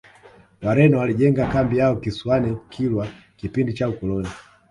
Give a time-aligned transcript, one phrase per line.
[0.61, 4.29] wareno walijenga kambi yao kisiwani kilwa kipindi cha ukoloni